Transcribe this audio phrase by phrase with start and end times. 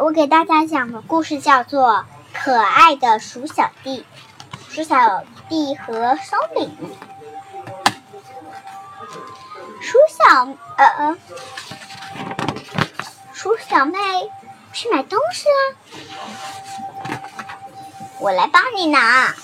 [0.00, 1.92] 我给大家讲的故事叫做
[2.32, 4.06] 《可爱的鼠小弟》，
[4.74, 6.74] 鼠小弟和松饼。
[9.82, 10.48] 鼠小
[10.78, 11.18] 呃，
[13.34, 13.98] 鼠小妹
[14.72, 15.76] 去买东西啦，
[18.20, 19.34] 我来帮你拿。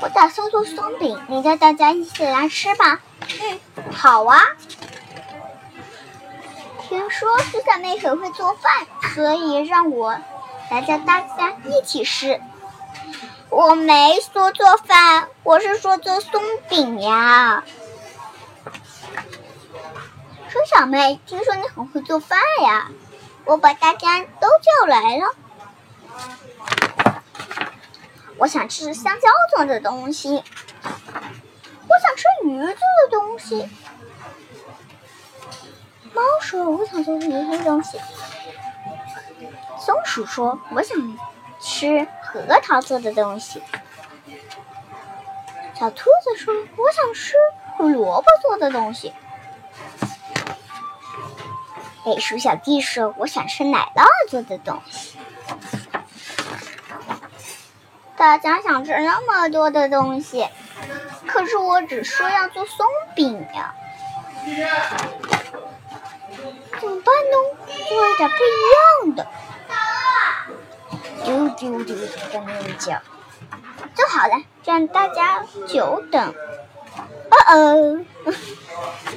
[0.00, 3.00] 我打算做松饼，你带大家一起来吃吧。
[3.40, 3.58] 嗯，
[3.92, 4.40] 好啊。
[7.18, 10.18] 说鼠小妹很会做饭，所以让我
[10.70, 12.38] 来教大家一起吃。
[13.48, 17.64] 我没说做饭，我是说做松饼呀。
[20.50, 22.90] 鼠小妹，听说你很会做饭呀，
[23.46, 25.34] 我把大家都叫来了。
[28.36, 30.44] 我想吃香蕉做的东西，
[30.82, 33.66] 我想吃鱼做的东西。
[36.16, 38.00] 猫说：“我想做鱼做的东西。”
[39.78, 40.96] 松鼠说：“我想
[41.60, 43.62] 吃核桃做的东西。”
[45.78, 47.34] 小兔子说：“我想吃
[47.76, 49.12] 胡萝卜做的东西。”
[52.06, 55.18] 哎，鼠小弟说：“我想吃奶酪做的东西。”
[58.16, 60.48] 大家想吃那么多的东西，
[61.26, 63.74] 可是我只说要做松饼呀，
[67.88, 69.26] 做一点不一样的。
[71.24, 73.00] 丢丢丢丢在那里叫，
[73.94, 76.34] 做好了，让大家久等。
[77.30, 78.04] 哦哦，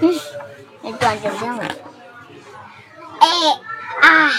[0.00, 0.20] 嗯，
[0.82, 1.64] 那段就这样了。
[3.18, 3.28] 哎，
[4.00, 4.30] 哎，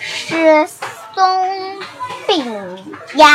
[0.00, 1.80] 是松
[2.26, 3.26] 饼呀，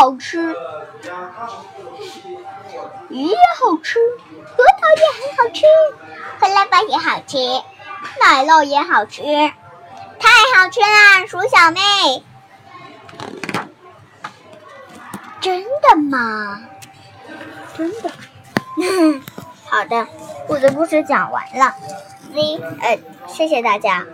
[0.00, 0.56] 好吃，
[3.10, 3.98] 鱼也好吃，
[4.46, 5.66] 核桃也很好吃，
[6.40, 7.36] 胡萝卜也好吃，
[8.22, 12.24] 奶酪也好吃，太好吃啦，鼠小妹。
[15.42, 16.62] 真的吗？
[17.76, 18.10] 真的。
[19.68, 20.06] 好的，
[20.48, 21.74] 我的故事讲完了。
[22.32, 22.98] 你呃，
[23.28, 24.06] 谢谢大家。